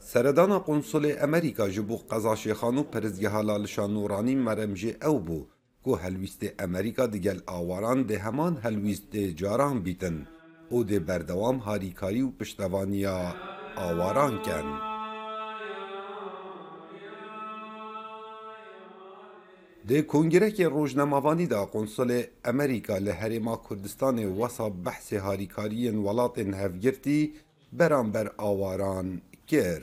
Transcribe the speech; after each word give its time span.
Seredana 0.00 0.58
Konsolê 0.68 1.12
Amerîka 1.26 1.70
ji 1.70 1.82
bo 1.88 1.96
qeza 2.10 2.34
Şêxan 2.42 2.76
û 2.80 2.82
Pirizgeha 2.92 3.46
Lalişan 3.48 3.90
Nûranî 3.96 4.36
merem 4.46 4.72
jê 4.80 4.92
ew 5.10 5.18
bû 5.26 5.38
ku 5.84 5.92
helwîstê 6.02 6.48
Amerîka 6.64 7.12
digel 7.12 7.40
awaran 7.46 8.00
dê 8.08 8.16
heman 8.24 8.54
helwîstê 8.64 9.36
caran 9.40 9.76
bîtin 9.84 10.16
û 10.76 10.76
dê 10.88 10.98
berdewam 11.08 11.58
harîkarî 11.66 12.22
û 12.28 12.30
piştevaniya 12.38 13.16
awaran 13.86 14.34
ken. 14.46 14.68
د 19.90 19.92
کنګرکې 20.12 20.64
روزنامه‌وانی 20.76 21.46
د 21.52 21.54
قونسل 21.72 22.10
امریکا 22.52 22.96
له 23.06 23.12
هریما 23.20 23.54
کوردستان 23.66 24.16
وسه 24.40 24.66
بحث 24.86 25.06
هاریکاریین 25.26 25.96
ولاتن 26.06 26.50
هفګرتی 26.60 27.20
برامبر 27.72 28.30
آواران 28.36 29.20
گر 29.46 29.80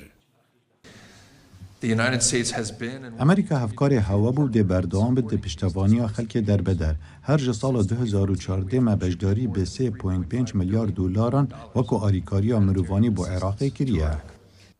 امریکا 3.20 3.58
هفکار 3.58 3.94
هوا 3.94 4.32
بود 4.32 4.68
بر 4.68 4.82
دوام 4.82 5.16
به 5.16 5.22
پشتوانی 5.22 6.00
و 6.00 6.08
خلق 6.08 6.40
در 6.40 6.62
بدر. 6.62 6.96
هر 7.22 7.38
سال 7.38 7.84
2014 7.84 8.80
مبجداری 8.80 9.48
به 9.48 9.66
3.5 9.66 10.56
میلیارد 10.56 10.94
دلاران 10.94 11.48
و 11.76 11.82
که 11.82 11.96
آریکاری 11.96 12.52
و 12.52 12.60
مروانی 12.60 13.10
با 13.10 13.28
عراق 13.28 13.64
کریه. 13.64 14.12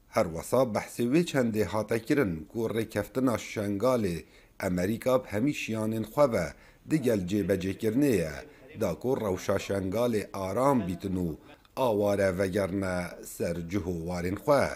هر 0.10 0.28
وسا 0.28 0.66
بحث 0.66 1.00
وی 1.00 1.24
چنده 1.24 1.66
هاته 1.66 2.00
کرن 2.00 2.36
گور 2.36 2.72
رکفتن 2.72 3.38
شنگال 3.38 4.08
امریکا 4.60 5.18
به 5.18 5.30
همیشیان 5.30 6.04
خوابه 6.04 6.54
دیگل 6.90 7.20
جه 7.20 7.44
بجه 7.44 7.74
کرنه 7.74 8.32
دا 8.80 8.96
که 8.96 9.16
روشا 9.22 9.58
آرام 10.34 10.86
بیتنو 10.86 11.36
آواره 11.78 12.32
وگرنه 12.32 13.10
سر 13.24 13.54
جهو 13.54 14.06
وارن 14.06 14.36
خواه. 14.36 14.70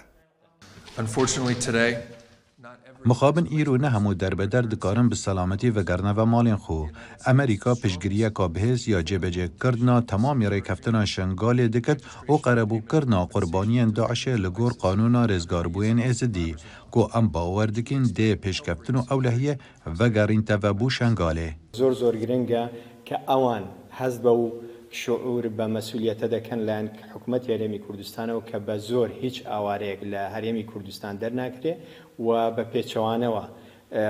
مخابن 3.05 3.47
ایرو 3.49 3.77
نه 3.77 3.89
همو 3.89 4.13
در 4.13 4.33
به 4.33 4.47
درد 4.47 4.73
کارن 4.73 5.09
به 5.09 5.15
سلامتی 5.15 5.69
و 5.69 5.83
گرنه 5.83 6.13
و 6.13 6.25
مالن 6.25 6.55
خو 6.55 6.85
امریکا 7.25 7.75
پشگریه 7.75 8.29
کابهز 8.29 8.87
یا 8.87 9.01
جبه 9.01 9.31
جه 9.31 9.49
کردنا 9.63 10.01
تمام 10.01 10.41
یره 10.41 10.61
کفتنا 10.61 11.05
شنگال 11.05 11.67
دکت 11.67 12.01
و 12.29 12.33
قربو 12.33 12.81
کردنا 12.91 13.25
قربانی 13.25 13.85
داعش 13.85 14.27
لگور 14.27 14.73
قانونا 14.73 15.25
رزگار 15.25 15.67
بوین 15.67 15.99
ازدی 15.99 16.55
گو 16.91 17.07
ام 17.13 17.27
باور 17.27 17.65
دکین 17.65 18.03
ده 18.03 18.35
پیش 18.35 18.61
کفتن 18.61 18.95
و 18.95 19.03
اولهیه 19.11 19.57
و 19.99 20.09
گرین 20.09 20.43
تفبو 20.45 20.89
شنگاله 20.89 21.55
زور 21.73 21.93
زور 21.93 22.15
گرنگه 22.15 22.69
که 23.05 23.19
اوان 23.27 23.63
حزب 23.91 24.27
او. 24.27 24.53
شعور 24.91 25.43
بە 25.57 25.65
مەسولیەتە 25.75 26.27
دەکەن 26.35 26.59
لایەن 26.67 26.87
حکوومەت 27.13 27.43
هەرێمی 27.51 27.79
کوردستانەوە 27.85 28.41
کە 28.49 28.57
بە 28.67 28.75
زۆر 28.89 29.09
هیچ 29.21 29.37
ئاوارەیەک 29.51 30.01
لە 30.11 30.21
هەرێمی 30.35 30.65
کوردستان 30.71 31.13
دەرناکرێ 31.21 31.73
و 32.25 32.29
بە 32.55 32.63
پێچەوانەوە 32.71 33.43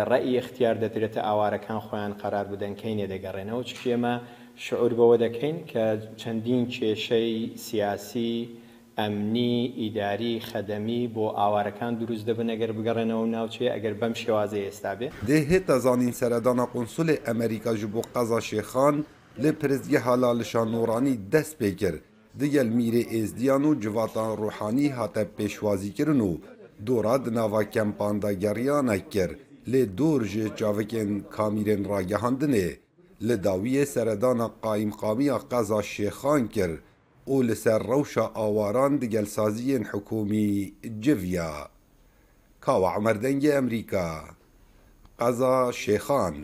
ڕێی 0.10 0.38
اختیار 0.42 0.76
دەدرێتە 0.84 1.22
ئاوارەکان 1.28 1.80
خۆیان 1.86 2.14
قرار 2.22 2.46
بدەن 2.54 2.74
کەینێ 2.82 3.06
دەگەڕێنەوە 3.14 3.64
چ 3.70 3.72
ئێمە 3.86 4.16
شعور 4.66 4.92
بەوە 5.00 5.18
دەکەین 5.26 5.58
کە 5.72 5.86
چەندین 6.22 6.64
کێشەی 6.74 7.34
سیاسی 7.66 8.36
ئەمنی 9.00 9.58
ئیداری 9.82 10.36
خەدەمی 10.50 11.04
بۆ 11.16 11.26
ئاوارەکان 11.40 11.94
دروست 12.02 12.24
دەبن 12.30 12.48
ئەگەر 12.54 12.72
بگەڕێنەوە 12.78 13.26
ناوچێ 13.36 13.68
ئەگەر 13.76 13.94
بەم 14.02 14.14
شێوازە 14.22 14.60
ئێستا 14.66 14.94
بێ. 15.00 15.08
Dê 15.30 15.38
hêta 15.52 15.76
zanîn 15.86 16.14
seredana 16.20 16.66
qonsulê 16.76 17.16
Emerîka 17.32 17.74
ji 17.80 17.88
bo 17.94 18.02
qeza 18.14 18.40
şêxan 18.50 18.96
لی 19.38 19.52
پرزگه 19.52 20.00
حالا 20.00 20.34
لشان 20.34 20.72
نورانی 20.72 21.18
دست 21.32 21.58
بکر 21.58 22.00
دیگل 22.38 22.68
میره 22.68 23.22
ازدیان 23.22 23.66
و 23.66 23.76
جواتان 23.76 24.38
روحانی 24.38 24.88
حتی 24.88 25.24
پیشوازی 25.24 25.90
کرن 25.90 26.22
و 26.22 26.38
دورا 26.86 27.18
دناوا 27.18 27.64
کمپاندا 27.64 28.32
گریان 28.34 28.90
اکر 28.90 29.36
لی 29.68 29.86
دور 29.86 30.28
جه 30.28 30.50
چاوکن 30.50 31.20
کامیرن 31.20 31.84
را 31.84 32.02
گهاندنه 32.02 32.78
لی 33.22 33.38
داوی 33.38 33.86
سردان 33.86 34.48
قایم 34.48 34.90
قامی 34.90 35.30
قضا 35.30 35.82
شیخان 35.82 36.48
کر 36.48 36.78
او 37.26 37.42
لسر 37.42 37.80
روش 37.80 38.18
آواران 38.18 38.96
دیگل 38.96 39.26
سازی 39.26 39.76
حکومی 39.76 40.74
جویا 41.00 41.70
کاو 42.62 42.86
عمردنگ 42.86 43.48
امریکا 43.54 44.24
قضا 45.20 45.72
شیخان 45.72 46.36